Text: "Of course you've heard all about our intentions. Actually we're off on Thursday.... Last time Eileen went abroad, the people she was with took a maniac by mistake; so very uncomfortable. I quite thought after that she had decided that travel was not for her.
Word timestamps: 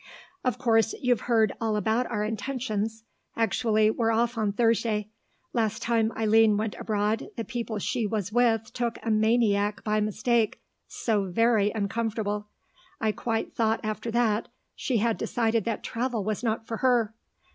"Of 0.43 0.57
course 0.57 0.95
you've 0.99 1.21
heard 1.29 1.53
all 1.61 1.75
about 1.75 2.07
our 2.07 2.23
intentions. 2.23 3.03
Actually 3.35 3.91
we're 3.91 4.09
off 4.09 4.35
on 4.35 4.51
Thursday.... 4.51 5.09
Last 5.53 5.83
time 5.83 6.11
Eileen 6.17 6.57
went 6.57 6.73
abroad, 6.79 7.29
the 7.35 7.45
people 7.45 7.77
she 7.77 8.07
was 8.07 8.33
with 8.33 8.73
took 8.73 8.97
a 9.03 9.11
maniac 9.11 9.83
by 9.83 9.99
mistake; 10.01 10.59
so 10.87 11.25
very 11.29 11.69
uncomfortable. 11.75 12.47
I 12.99 13.11
quite 13.11 13.53
thought 13.53 13.81
after 13.83 14.09
that 14.09 14.47
she 14.75 14.97
had 14.97 15.19
decided 15.19 15.65
that 15.65 15.83
travel 15.83 16.23
was 16.23 16.41
not 16.41 16.65
for 16.65 16.77
her. 16.77 17.13